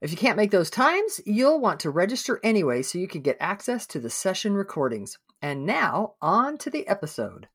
[0.00, 3.36] If you can't make those times, you'll want to register anyway so you can get
[3.40, 5.18] access to the session recordings.
[5.42, 7.48] And now, on to the episode.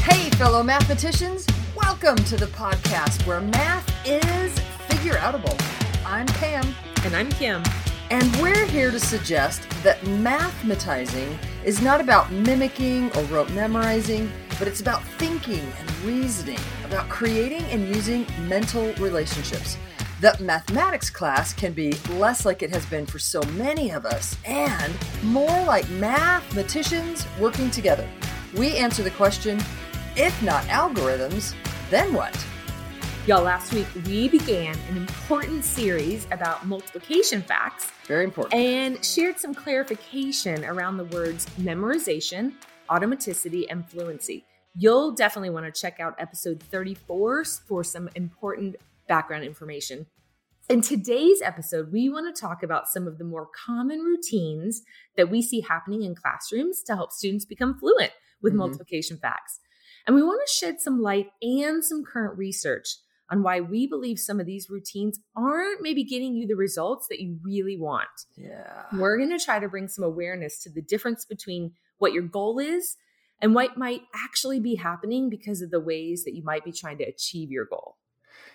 [0.00, 1.46] Hey, fellow mathematicians,
[1.76, 4.58] welcome to the podcast where math is
[4.88, 5.56] figure outable.
[6.04, 6.74] I'm Pam.
[7.04, 7.62] And I'm Kim.
[8.10, 14.28] And we're here to suggest that mathematizing is not about mimicking or rote memorizing,
[14.60, 19.78] but it's about thinking and reasoning, about creating and using mental relationships.
[20.20, 24.36] That mathematics class can be less like it has been for so many of us
[24.44, 28.06] and more like mathematicians working together.
[28.54, 29.58] We answer the question
[30.14, 31.54] if not algorithms,
[31.88, 32.36] then what?
[33.26, 37.90] Y'all, last week we began an important series about multiplication facts.
[38.06, 38.60] Very important.
[38.60, 42.52] And shared some clarification around the words memorization,
[42.90, 44.44] automaticity, and fluency.
[44.74, 48.76] You'll definitely want to check out episode 34 for some important
[49.08, 50.06] background information.
[50.68, 54.82] In today's episode, we want to talk about some of the more common routines
[55.16, 58.60] that we see happening in classrooms to help students become fluent with mm-hmm.
[58.60, 59.58] multiplication facts.
[60.06, 62.86] And we want to shed some light and some current research
[63.30, 67.20] on why we believe some of these routines aren't maybe getting you the results that
[67.20, 68.08] you really want.
[68.36, 68.84] Yeah.
[68.92, 72.58] We're going to try to bring some awareness to the difference between what your goal
[72.58, 72.96] is
[73.40, 76.98] and what might actually be happening because of the ways that you might be trying
[76.98, 77.96] to achieve your goal.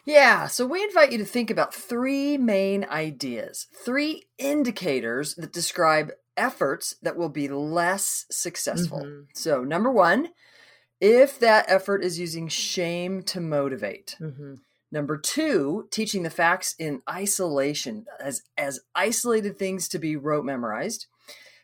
[0.05, 6.11] Yeah, so we invite you to think about three main ideas, three indicators that describe
[6.37, 8.99] efforts that will be less successful.
[8.99, 9.21] Mm-hmm.
[9.33, 10.29] So, number one,
[11.01, 14.15] if that effort is using shame to motivate.
[14.19, 14.55] Mm-hmm.
[14.91, 21.07] Number two, teaching the facts in isolation as, as isolated things to be rote memorized.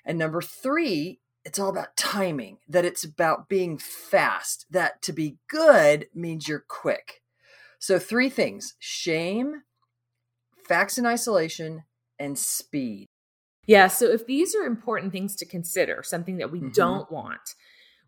[0.03, 5.38] And number three, it's all about timing, that it's about being fast, that to be
[5.47, 7.22] good means you're quick.
[7.79, 9.63] So, three things shame,
[10.68, 11.84] facts in isolation,
[12.19, 13.07] and speed.
[13.66, 13.88] Yeah.
[13.88, 16.72] So, if these are important things to consider, something that we mm-hmm.
[16.72, 17.56] don't want,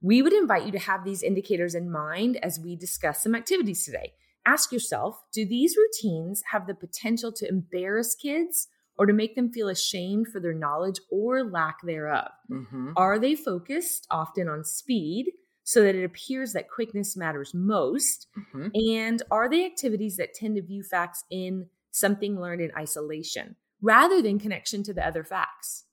[0.01, 3.83] we would invite you to have these indicators in mind as we discuss some activities
[3.85, 4.13] today.
[4.45, 8.67] Ask yourself do these routines have the potential to embarrass kids
[8.97, 12.29] or to make them feel ashamed for their knowledge or lack thereof?
[12.49, 12.91] Mm-hmm.
[12.95, 15.31] Are they focused often on speed?
[15.65, 18.27] So that it appears that quickness matters most?
[18.37, 18.67] Mm-hmm.
[18.91, 24.21] And are they activities that tend to view facts in something learned in isolation rather
[24.21, 25.85] than connection to the other facts?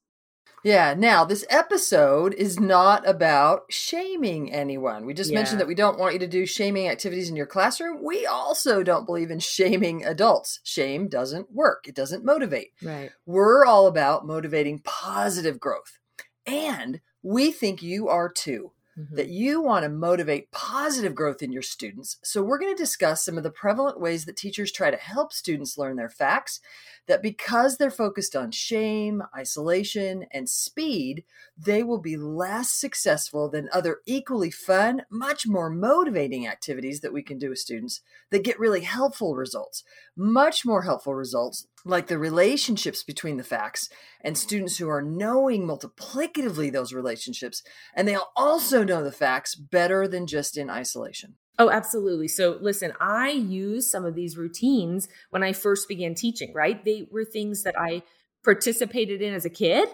[0.64, 0.94] Yeah.
[0.96, 5.06] Now, this episode is not about shaming anyone.
[5.06, 5.38] We just yeah.
[5.38, 8.04] mentioned that we don't want you to do shaming activities in your classroom.
[8.04, 10.60] We also don't believe in shaming adults.
[10.64, 12.72] Shame doesn't work, it doesn't motivate.
[12.82, 13.10] Right.
[13.26, 15.98] We're all about motivating positive growth.
[16.46, 19.14] And we think you are too mm-hmm.
[19.16, 22.18] that you want to motivate positive growth in your students.
[22.22, 25.32] So, we're going to discuss some of the prevalent ways that teachers try to help
[25.32, 26.60] students learn their facts.
[27.08, 31.24] That because they're focused on shame, isolation, and speed,
[31.58, 37.22] they will be less successful than other equally fun, much more motivating activities that we
[37.22, 38.00] can do with students
[38.30, 39.82] that get really helpful results.
[40.16, 43.88] Much more helpful results like the relationships between the facts
[44.22, 47.62] and students who are knowing multiplicatively those relationships
[47.94, 52.92] and they'll also know the facts better than just in isolation oh absolutely so listen
[53.00, 57.62] i use some of these routines when i first began teaching right they were things
[57.62, 58.02] that i
[58.44, 59.88] participated in as a kid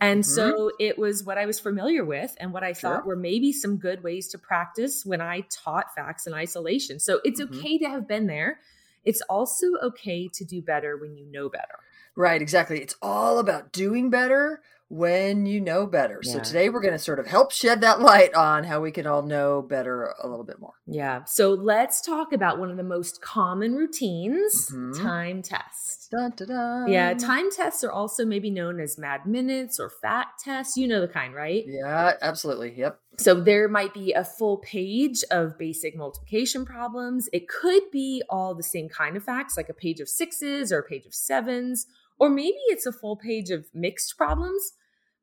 [0.00, 0.30] and mm-hmm.
[0.30, 2.96] so it was what I was familiar with and what I sure.
[2.96, 7.00] thought were maybe some good ways to practice when I taught facts in isolation.
[7.00, 7.58] So it's mm-hmm.
[7.58, 8.58] okay to have been there
[9.06, 11.78] it's also okay to do better when you know better.
[12.16, 12.80] Right, exactly.
[12.80, 16.20] It's all about doing better when you know better.
[16.22, 16.34] Yeah.
[16.34, 19.06] So today we're going to sort of help shed that light on how we can
[19.06, 20.74] all know better a little bit more.
[20.86, 21.24] Yeah.
[21.24, 25.02] So let's talk about one of the most common routines, mm-hmm.
[25.02, 26.08] time tests.
[26.08, 26.88] Dun, dun, dun.
[26.88, 30.76] Yeah, time tests are also maybe known as mad minutes or fat tests.
[30.76, 31.64] You know the kind, right?
[31.66, 32.74] Yeah, absolutely.
[32.76, 33.00] Yep.
[33.18, 37.28] So there might be a full page of basic multiplication problems.
[37.32, 40.80] It could be all the same kind of facts, like a page of sixes or
[40.80, 41.86] a page of sevens
[42.18, 44.72] or maybe it's a full page of mixed problems.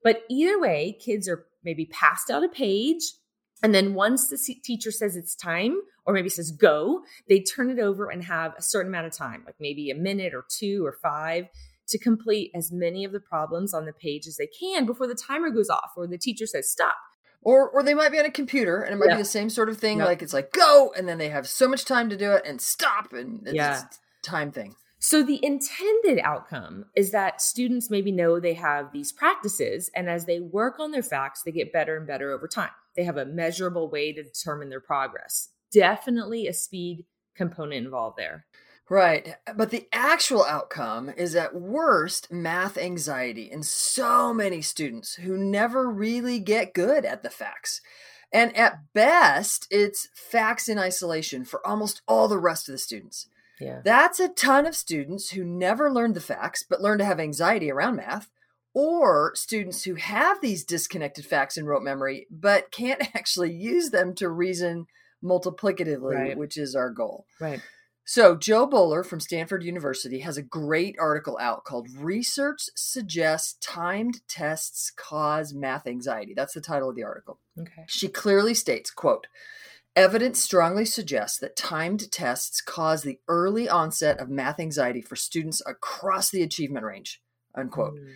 [0.04, 3.04] But either way, kids are maybe passed out a page
[3.63, 7.80] And then once the teacher says it's time, or maybe says go, they turn it
[7.80, 10.98] over and have a certain amount of time, like maybe a minute or two or
[11.01, 11.48] five,
[11.88, 15.16] to complete as many of the problems on the page as they can before the
[15.16, 16.98] timer goes off or the teacher says stop.
[17.42, 19.69] Or, or they might be on a computer and it might be the same sort
[19.69, 19.98] of thing.
[20.00, 22.60] Like it's like go, and then they have so much time to do it and
[22.60, 23.81] stop, and it's Yeah.
[24.22, 24.75] time thing.
[25.03, 30.25] So the intended outcome is that students maybe know they have these practices and as
[30.25, 32.69] they work on their facts they get better and better over time.
[32.95, 35.50] They have a measurable way to determine their progress.
[35.73, 37.03] Definitely a speed
[37.35, 38.45] component involved there.
[38.89, 39.35] Right.
[39.53, 45.89] But the actual outcome is at worst math anxiety in so many students who never
[45.89, 47.81] really get good at the facts.
[48.31, 53.27] And at best, it's facts in isolation for almost all the rest of the students.
[53.63, 53.81] Yeah.
[53.83, 57.71] That's a ton of students who never learned the facts but learn to have anxiety
[57.71, 58.30] around math,
[58.74, 64.13] or students who have these disconnected facts in rote memory but can't actually use them
[64.15, 64.86] to reason
[65.24, 66.38] multiplicatively, Right.
[66.38, 67.25] which is our goal.
[67.39, 67.62] Right.
[68.06, 74.19] So, Jo Boaler from Stanford University has a great article out called Research Suggests Timed
[74.27, 76.33] Tests Cause Math Anxiety.
[76.36, 77.39] That's the title of the article.
[77.57, 77.86] Okay.
[77.88, 79.27] She clearly states, quote,
[79.95, 85.62] Evidence strongly suggests that timed tests cause the early onset of math anxiety for students
[85.68, 87.22] across the achievement range.
[87.56, 87.94] Unquote.
[87.94, 88.13] Mm.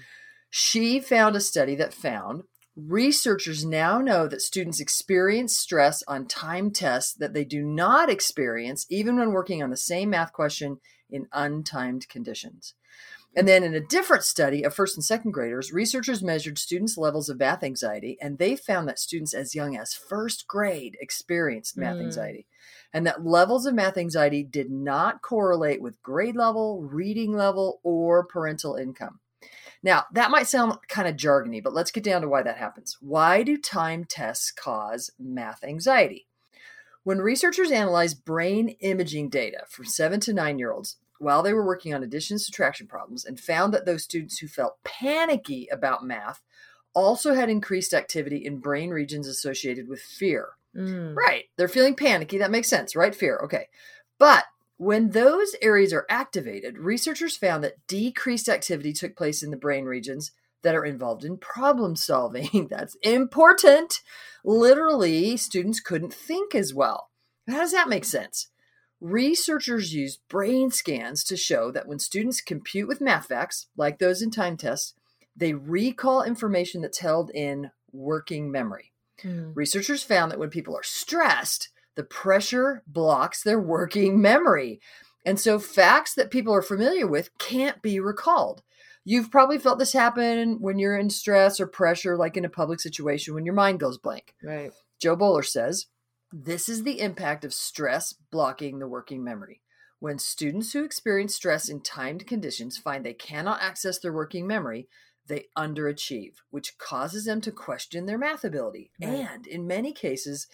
[0.50, 2.44] She found a study that found
[2.76, 8.86] researchers now know that students experience stress on timed tests that they do not experience
[8.90, 10.78] even when working on the same math question
[11.10, 12.74] in untimed conditions.
[13.36, 17.30] And then in a different study of first and second graders, researchers measured students' levels
[17.30, 21.98] of math anxiety, and they found that students as young as first grade experienced math
[21.98, 22.02] Mm.
[22.02, 22.48] anxiety.
[22.94, 28.24] And that levels of math anxiety did not correlate with grade level, reading level, or
[28.26, 29.20] parental income.
[29.84, 32.98] Now, that might sound kind of jargony, but let's get down to why that happens.
[33.02, 36.27] Why do time tests cause math anxiety?
[37.08, 41.66] When researchers analyzed brain imaging data from seven to nine year olds while they were
[41.66, 46.04] working on addition and subtraction problems and found that those students who felt panicky about
[46.04, 46.44] math
[46.94, 50.50] also had increased activity in brain regions associated with fear.
[50.76, 51.16] Mm.
[51.16, 51.46] Right.
[51.56, 52.40] They're feeling panicky.
[52.40, 53.16] That makes sense, right?
[53.16, 53.40] Fear.
[53.46, 53.70] Okay.
[54.20, 54.44] But
[54.76, 59.86] when those areas are activated, researchers found that decreased activity took place in the brain
[59.86, 60.34] regions
[60.68, 62.68] that are involved in problem solving.
[62.70, 64.02] That's important.
[64.44, 67.10] Literally, students couldn't think as well.
[67.48, 68.50] How does that make sense?
[69.00, 74.22] Researchers used brain scans to show that when students compute with math facts, like those
[74.22, 74.94] in time tests,
[75.38, 78.92] they recall information that's held in working memory.
[79.24, 79.54] Mm.
[79.56, 84.82] Researchers found that when people are stressed, the pressure blocks their working memory.
[85.26, 88.64] And so facts that people are familiar with can't be recalled.
[89.10, 92.82] You've probably felt this happen when you're in stress or pressure, like in a public
[92.82, 94.34] situation, when your mind goes blank.
[94.44, 94.72] Right.
[95.00, 95.86] Jo Boaler says
[96.34, 99.62] this is the impact of stress blocking the working memory.
[100.00, 104.90] When students who experience stress in timed conditions find they cannot access their working memory,
[105.26, 109.28] they underachieve, which causes them to question their math ability Right.
[109.32, 110.48] and, in many cases,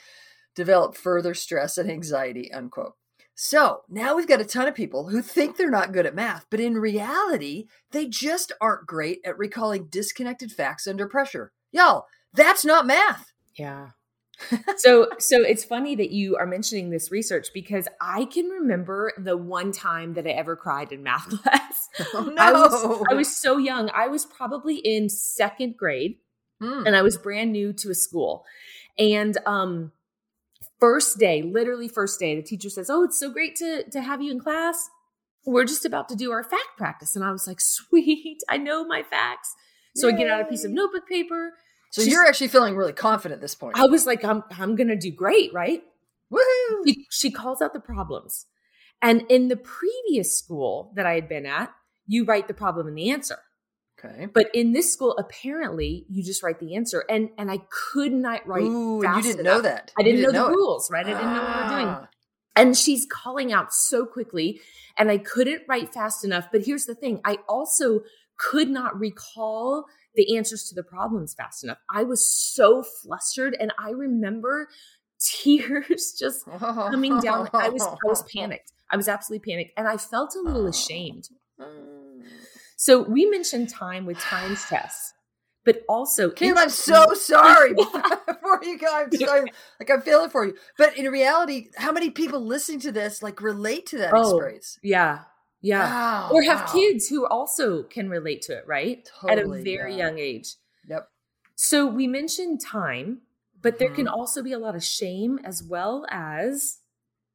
[0.56, 2.54] develop further stress and anxiety.
[2.54, 2.94] Unquote.
[3.36, 6.46] So now we've got a ton of people who think they're not good at math,
[6.50, 11.52] but in reality, they just aren't great at recalling disconnected facts under pressure.
[11.72, 13.34] Y'all, that's not math.
[13.56, 13.90] Yeah.
[14.78, 19.38] so so it's funny that you are mentioning this research because I can remember the
[19.38, 21.90] one time that I ever cried in math class.
[22.16, 22.42] Oh, no.
[22.42, 23.92] I was I was so young.
[23.94, 26.18] I was probably in second grade
[26.60, 26.86] Hmm.
[26.88, 28.46] and I was brand new to a school.
[28.98, 29.92] And um
[30.80, 34.22] first day, literally first day, the teacher says, "Oh, it's so great to to have
[34.22, 34.90] you in class.
[35.46, 38.86] We're just about to do our fact practice." And I was like, "Sweet, I know
[38.86, 39.54] my facts."
[39.96, 41.54] So I get out a piece of notebook paper.
[41.92, 43.78] So She's- you're actually feeling really confident at this point.
[43.78, 45.84] I was like, "I'm I'm going to do great, right?"
[46.32, 46.88] Woohoo!
[46.88, 48.48] she, she calls out the problems.
[49.02, 51.72] And in the previous school that I had been at,
[52.08, 53.38] you write the problem and the answer.
[54.04, 54.26] Okay.
[54.26, 57.04] But in this school, apparently, you just write the answer.
[57.10, 57.60] And and I
[57.92, 58.64] could not write.
[58.64, 59.56] Ooh, you didn't enough.
[59.58, 59.92] know that.
[59.98, 60.56] I didn't You know the it.
[60.56, 61.06] rules, right?
[61.06, 61.88] I didn't know what we were doing.
[61.88, 62.10] Ah.
[62.56, 64.60] And she's calling out so quickly,
[64.98, 66.48] and I couldn't write fast enough.
[66.52, 68.02] But here's the thing I also
[68.38, 71.80] could not recall the answers to the problems fast enough.
[71.90, 74.68] I was so flustered, and I remember
[75.20, 77.50] tears just coming down.
[77.54, 78.74] I was I was panicked.
[78.92, 81.30] I was absolutely panicked, and I felt a little ashamed.
[82.84, 85.14] So we mentioned time with times tests,
[85.64, 87.74] but also Kim, I'm so sorry.
[88.28, 89.46] Before you go, I'm so,
[89.80, 90.56] like I'm feeling for you.
[90.78, 94.80] But in reality, how many people listening to this like relate to that Oh, experience?
[94.84, 95.20] yeah,
[95.62, 96.74] yeah, Wow, or have wow.
[96.74, 99.10] kids who also can relate to it, right?
[99.30, 100.08] At a very yeah.
[100.08, 100.56] young age.
[100.90, 101.08] Yep.
[101.56, 103.22] So we mentioned time,
[103.62, 104.14] but there can mm-hmm.
[104.14, 106.80] also be a lot of shame as well as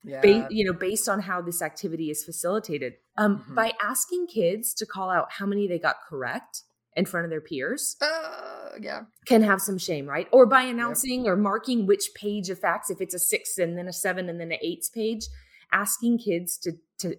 [0.05, 0.21] Yeah.
[0.21, 3.55] ba- you know based on how this activity is facilitated um, Mhm.
[3.55, 6.63] by asking kids to call out how many they got correct
[6.97, 9.03] in front of their peers uh, yeah.
[9.27, 13.01] can have some shame right or by announcing or marking which page of facts if
[13.01, 15.27] it's a six and then a seven and then an eights page
[15.73, 17.17] asking kids to to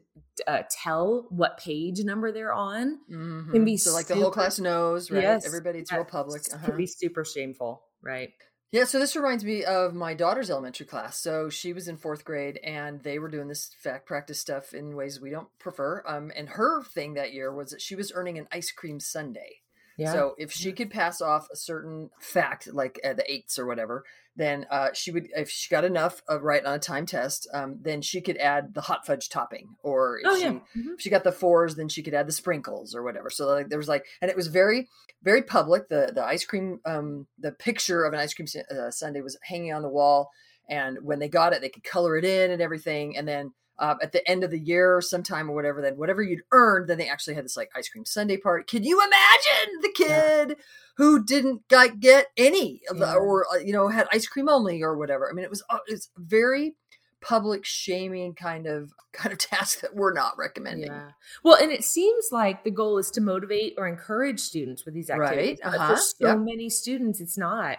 [0.48, 3.66] uh, tell what page number they're on Mhm.
[3.66, 5.22] be so like the whole class knows, right?
[5.22, 6.44] Yes, Everybody, it's real public.
[6.46, 6.72] can Uh-huh.
[6.76, 8.32] be super shameful right
[8.72, 11.20] Yeah, so this reminds me of my daughter's elementary class.
[11.20, 14.96] So she was in fourth grade and they were doing this fact practice stuff in
[14.96, 16.04] ways we don't prefer.
[16.06, 19.62] Um, and her thing that year was that she was earning an ice cream sundae.
[20.00, 23.66] Yeah So if she could pass off a certain fact, like uh, the eights or
[23.66, 24.04] whatever,
[24.36, 25.28] then uh, she would.
[25.36, 28.74] If she got enough uh, right on a time test, um, then she could add
[28.74, 29.76] the hot fudge topping.
[29.84, 30.94] Or if oh she yeah Mhm.
[30.96, 33.30] if she got the fours, then she could add the sprinkles or whatever.
[33.30, 34.88] So like there was like, and it was very,
[35.24, 35.90] very public.
[35.90, 39.74] The the ice cream, um, the picture of an ice cream uh, sundae was hanging
[39.74, 40.30] on the wall,
[40.70, 43.18] and when they got it, they could color it in and everything.
[43.18, 46.22] And then uh, at the end of the year, or sometime or whatever, then whatever
[46.22, 48.68] you'd earned, then they actually had this like ice cream sundae part.
[48.68, 50.58] Can you imagine the kid?
[50.98, 53.16] Who didn't like get any, of the, Yeah.
[53.16, 55.30] or uh, you know had ice cream only or whatever?
[55.30, 56.76] I mean, it was uh, it's very
[57.22, 60.92] public shaming kind of kind of task that we're not recommending.
[60.92, 61.12] Yeah.
[61.44, 65.10] Well, and it seems like the goal is to motivate or encourage students with these
[65.10, 65.60] activities.
[65.64, 66.40] Right, But uh-huh, for so yep.
[66.40, 67.78] many students, it's not.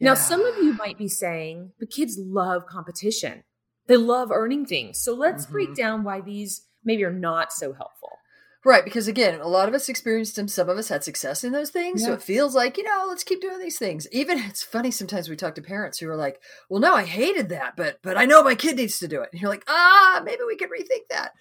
[0.00, 3.42] Now, some of you might be saying, but kids love competition.
[3.86, 4.98] They love earning things.
[4.98, 5.76] So let's break Mhm.
[5.76, 8.18] down why these maybe are not so helpful.
[8.66, 10.48] Right, because again, a lot of us experienced them.
[10.48, 12.02] Some of us had success in those things.
[12.02, 14.08] So it feels like, you know, let's keep doing these things.
[14.10, 17.50] Even it's funny sometimes we talk to parents who are like, well, no, I hated
[17.50, 19.28] that, but but I know my kid needs to do it.
[19.32, 21.32] And you're like, ah, maybe we could rethink that.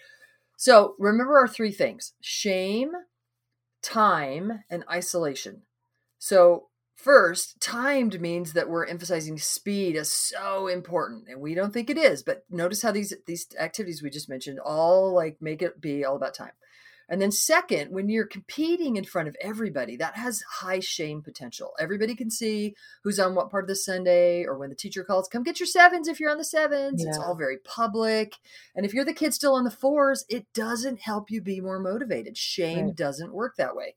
[0.58, 2.92] So remember our three things shame,
[3.82, 5.62] time, and isolation.
[6.20, 6.68] So
[7.04, 11.28] first, timed means that we're emphasizing speed as so important.
[11.28, 14.60] And we don't think it is, but notice how these these activities we just mentioned
[14.60, 16.54] all like make it be all about time.
[17.10, 21.74] And then, second, when you're competing in front of everybody, that has high shame potential.
[21.78, 25.28] Everybody can see who's on what part of the sundae or when the teacher calls,
[25.28, 27.04] come get your sevens if you're on the sevens.
[27.04, 28.38] It's all very public.
[28.74, 31.78] And if you're the kid still on the fours, it doesn't help you be more
[31.78, 32.38] motivated.
[32.38, 32.96] Shame Right.
[32.96, 33.96] doesn't work that way.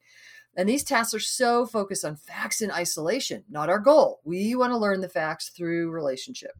[0.56, 4.20] And these tasks are so focused on facts in isolation, not our goal.
[4.24, 6.52] We want to learn the facts through relationship.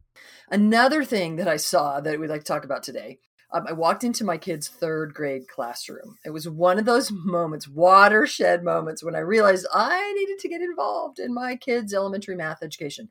[0.49, 3.19] Another thing that I saw that we'd like to talk about today
[3.53, 6.17] um, I walked into my kid's third grade classroom.
[6.25, 10.61] It was one of those moments, watershed moments, when I realized I needed to get
[10.61, 13.09] involved in my kids' elementary math education.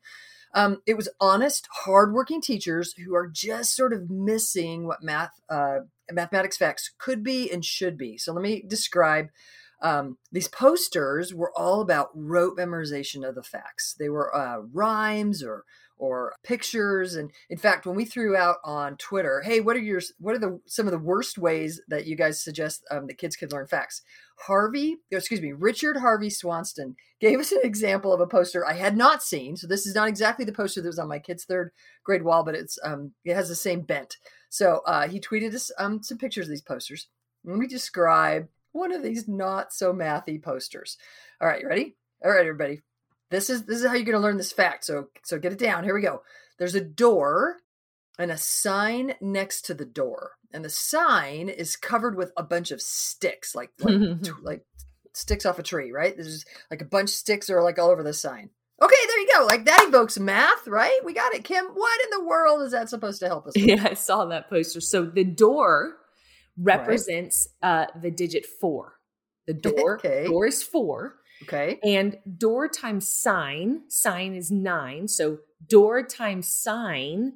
[0.54, 5.80] Um, it was honest, hardworking teachers who are just sort of missing what math, uh,
[6.10, 8.16] mathematics facts could be and should be.
[8.18, 9.28] So let me describe.
[9.82, 13.94] Um, these posters were all about rote memorization of the facts.
[13.98, 15.64] They were uh, rhymes or
[15.98, 17.14] or pictures.
[17.14, 20.38] And in fact when we threw out on twitter hey what are your what are
[20.38, 23.66] the some of the worst ways that you guys suggest um, that kids could learn
[23.66, 24.02] facts?
[24.40, 28.96] Harvey excuse me richard harvey swanston gave us an example of a poster i had
[28.96, 29.56] not seen.
[29.56, 31.72] So this is not exactly the poster that was on my kid's third
[32.04, 34.16] grade wall but it's um it has the same bent.
[34.48, 37.08] So uh, he tweeted us um, some pictures of these posters.
[37.44, 40.96] Let me describe one of these not so mathy posters
[41.40, 42.82] all right you ready all right everybody
[43.30, 44.84] this is this is how you're going to learn this fact.
[44.84, 45.84] So so get it down.
[45.84, 46.22] Here we go.
[46.58, 47.58] There's a door
[48.18, 52.70] and a sign next to the door, and the sign is covered with a bunch
[52.70, 54.00] of sticks, like like,
[54.42, 54.64] like
[55.12, 55.92] sticks off a tree.
[55.92, 56.14] Right?
[56.16, 58.50] There's like a bunch of sticks are like all over the sign.
[58.80, 59.46] Okay, there you go.
[59.46, 61.00] Like that evokes math, right?
[61.04, 61.64] We got it, Kim.
[61.64, 63.54] What in the world is that supposed to help us?
[63.56, 63.64] With?
[63.66, 64.80] Yeah, I saw that poster.
[64.80, 65.96] So the door
[66.58, 68.94] represents uh, the digit four.
[69.46, 70.26] The door, Okay.
[70.26, 71.16] door is four.
[71.42, 71.78] Okay.
[71.84, 75.06] And door times sign, sign is nine.
[75.08, 77.34] So door times sign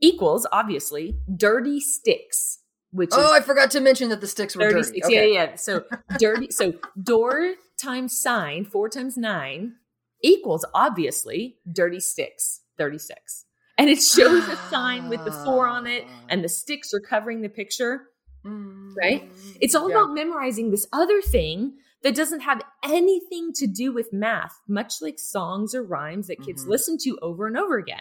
[0.00, 2.58] equals obviously dirty sticks,
[2.92, 4.82] which Oh, I forgot to mention that the sticks were dirty.
[4.82, 5.06] sticks.
[5.06, 5.32] Okay.
[5.34, 5.54] Yeah, yeah.
[5.56, 5.84] So
[6.18, 6.50] dirty.
[6.50, 9.76] So door times sign, four times nine
[10.22, 13.46] equals obviously dirty sticks, 36.
[13.78, 17.40] And it shows a sign with the four on it, and the sticks are covering
[17.40, 18.02] the picture.
[18.44, 19.30] Right?
[19.60, 19.96] It's all Yeah.
[20.02, 25.18] about memorizing this other thing that doesn't have anything to do with math, much like
[25.18, 26.68] songs or rhymes that kids Mhm.
[26.68, 28.00] listen to over and over again.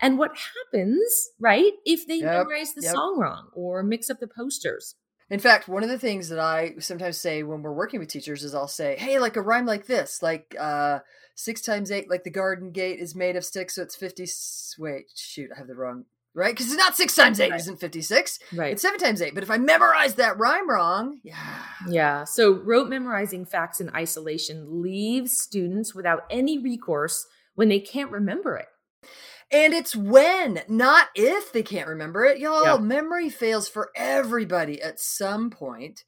[0.00, 2.92] And what happens, right, if they Yep, memorize the yep.
[2.92, 4.94] song wrong or mix up the posters?
[5.30, 8.42] In fact, one of the things that I sometimes say when we're working with teachers
[8.44, 11.00] is I'll say, "Hey, like a rhyme like this, like uh,
[11.34, 14.22] six times eight, like the garden gate is made of sticks, so it's fifty.
[14.22, 16.06] s- Wait, shoot, I have the wrong
[16.38, 17.60] right because it's not six times eight, Right.
[17.60, 18.38] isn't fifty six.
[18.54, 18.72] Right.
[18.72, 19.34] It's seven times eight.
[19.34, 22.24] But if I memorize that rhyme wrong, yeah, Yeah.
[22.24, 28.56] So rote memorizing facts in isolation leaves students without any recourse when they can't remember
[28.56, 28.66] it.
[29.50, 32.38] And it's when, not if they can't remember it.
[32.38, 32.76] Y'all, Yeah.
[32.78, 36.04] memory fails for everybody at some point.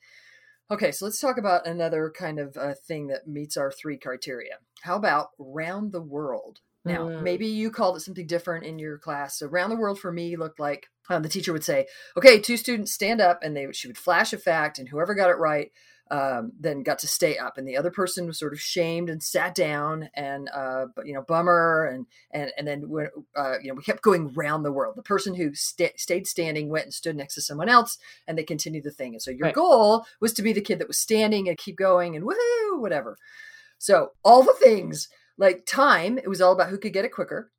[0.71, 4.59] Okay, so let's talk about another kind of uh, thing that meets our three criteria.
[4.83, 6.61] How about round the world?
[6.85, 7.23] Now, Mm.
[7.23, 9.39] maybe you called it something different in your class.
[9.39, 12.57] So, round the world for me looked like um, the teacher would say, "Okay, two
[12.57, 15.71] students stand up," and they she would flash a fact, and whoever got it right
[16.11, 19.23] um, then got to stay up, and the other person was sort of shamed and
[19.23, 23.69] sat down, and uh, but you know, bummer, and and and then when uh, you
[23.69, 24.97] know we kept going round the world.
[24.97, 27.97] The person who sta stayed standing went and stood next to someone else,
[28.27, 29.15] and they continued the thing.
[29.15, 29.55] And so your Right.
[29.55, 33.17] goal was to be the kid that was standing and keep going and woohoo, whatever.
[33.79, 35.09] So all the things
[35.41, 37.51] like time, it was all about who could get it quicker.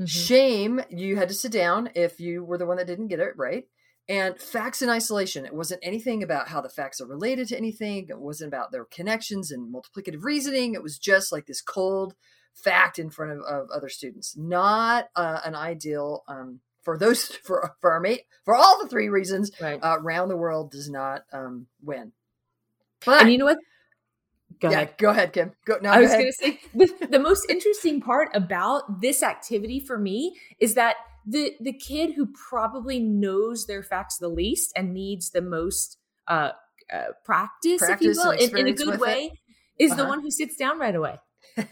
[0.00, 0.08] Mhm.
[0.08, 3.36] Shame, you had to sit down if you were the one that didn't get it
[3.36, 3.68] right.
[4.08, 5.44] And facts in isolation.
[5.44, 8.06] It wasn't anything about how the facts are related to anything.
[8.08, 10.74] It wasn't about their connections and multiplicative reasoning.
[10.74, 12.14] It was just like this cold
[12.54, 14.34] fact in front of, of other students.
[14.36, 19.08] Not uh, an ideal um, for those for for our mate for all the three
[19.08, 19.50] reasons.
[19.60, 19.82] Right.
[19.82, 22.12] Uh, round the world does not um, win.
[23.04, 23.58] But and you know what?
[24.60, 24.94] Go yeah, ahead.
[24.98, 25.52] go ahead, Kim.
[25.66, 25.78] Go.
[25.82, 29.80] No, I go was going to say the, the most interesting part about this activity
[29.80, 30.96] for me is that
[31.26, 35.98] the the kid who probably knows their facts the least and needs the most
[36.28, 36.52] uh,
[36.92, 39.32] uh, practice, Practice if you will, in, in a good way,
[39.78, 40.10] is the Uh-huh.
[40.10, 41.18] one who sits down right away.
[41.56, 41.68] and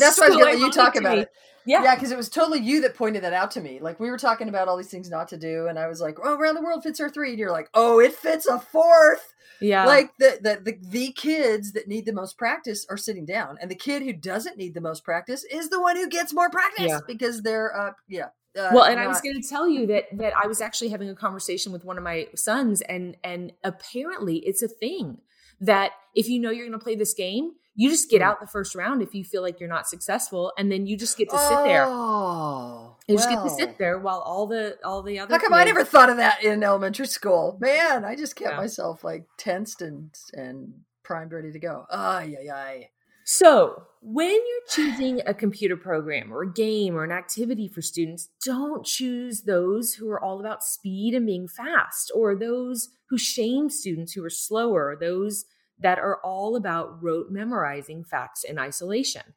[0.00, 1.28] that's why I was going to let you talk about it.
[1.66, 1.82] Yeah.
[1.82, 3.78] Yeah, because it was totally you that pointed that out to me.
[3.80, 6.18] Like we were talking about all these things not to do, and I was like,
[6.22, 7.30] "Oh, around the world fits our three.
[7.30, 9.32] and you're like, "Oh, it fits a fourth.
[9.60, 9.86] yeah.
[9.86, 13.70] Like the, the the the kids that need the most practice are sitting down, and
[13.70, 16.86] the kid who doesn't need the most practice is the one who gets more practice
[16.88, 17.00] Yeah.
[17.06, 18.26] because they're uh yeah.
[18.56, 21.08] Uh, well and i was going to tell you that that i was actually having
[21.10, 25.18] a conversation with one of my sons and and apparently it's a thing
[25.60, 28.24] that if you know you're going to play this game you just get Mm.
[28.26, 31.16] out the first round if you feel like you're not successful and then you just
[31.18, 35.02] get to sit there Oh, you just get to sit there while all the all
[35.02, 37.56] the other How come I kids- never thought of that in elementary school?
[37.60, 38.56] Man, I just kept Yeah.
[38.60, 41.86] myself like tensed and and primed, ready to go.
[41.90, 42.90] Ay, ay, ay.
[43.26, 48.28] So, when you're choosing a computer program or a game or an activity for students,
[48.44, 53.70] don't choose those who are all about speed and being fast, or those who shame
[53.70, 55.46] students who are slower, or those
[55.84, 59.34] that are all about rote memorizing facts in isolation.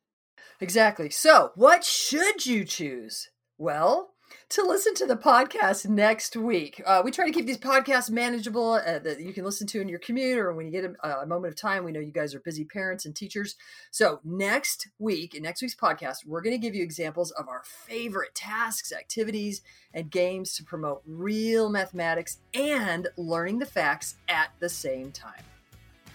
[0.61, 1.09] Exactly.
[1.09, 3.29] So, what should you choose?
[3.57, 4.11] Well,
[4.49, 6.81] to listen to the podcast next week.
[6.85, 9.89] Uh, we try to keep these podcasts manageable uh, that you can listen to in
[9.89, 11.83] your commute or when you get a, a moment of time.
[11.83, 13.57] We know you guys are busy parents and teachers.
[13.91, 17.63] So, next week, in next week's podcast, we're going to give you examples of our
[17.65, 24.69] favorite tasks, activities, and games to promote real mathematics and learning the facts at the
[24.69, 25.43] same time.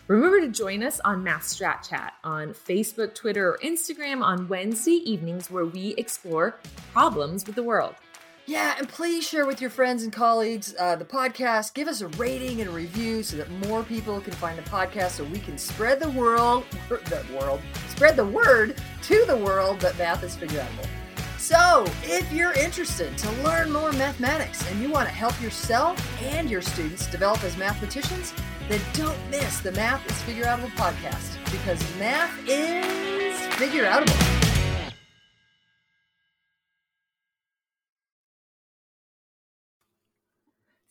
[0.09, 5.01] Remember to join us on Math Strat Chat on Facebook, Twitter, or Instagram on Wednesday
[5.09, 6.59] evenings, where we explore
[6.93, 7.95] problems with the world.
[8.47, 11.75] Yeah, and please share with your friends and colleagues uh, the podcast.
[11.75, 15.11] Give us a rating and a review so that more people can find the podcast,
[15.11, 19.97] so we can spread the world, the world, spread the word to the world that
[19.99, 20.89] math is figure outable.
[21.39, 26.51] So, if you're interested to learn more mathematics and you want to help yourself and
[26.51, 28.33] your students develop as mathematicians,
[28.73, 34.17] then don't miss the Math is Figure Outable podcast because math is figure outable.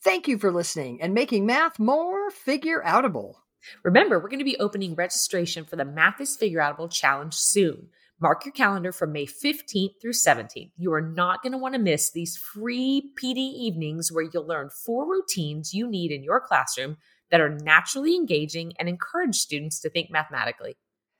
[0.04, 3.34] Thank you for listening and making math more figure outable.
[3.82, 7.88] Remember, we're going to be opening registration for the Math is Figure Outable Challenge soon.
[8.20, 10.70] Mark your calendar from May 15th through 17th.
[10.76, 14.70] You are not going to want to miss these free PD evenings where you'll learn
[14.70, 16.98] four routines you need in your classroom
[17.32, 20.76] that are naturally engaging and encourage students to think mathematically.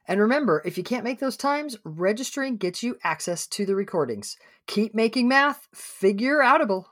[0.07, 4.37] And remember, if you can't make those times, registering gets you access to the recordings.
[4.67, 6.85] Keep making math figure outable.